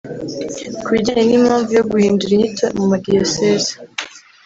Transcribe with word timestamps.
Ku 0.83 0.89
bijyanye 0.93 1.23
n’impamvu 1.27 1.69
yo 1.77 1.83
guhindura 1.91 2.31
inyito 2.33 2.65
mu 2.77 2.83
madiyoseze 2.91 3.71